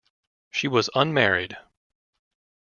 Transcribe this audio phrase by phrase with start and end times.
[0.49, 1.55] She was unmarried.